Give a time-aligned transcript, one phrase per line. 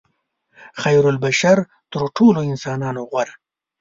[0.81, 1.57] خیرالبشر
[1.91, 3.33] تر ټولو انسانانو غوره.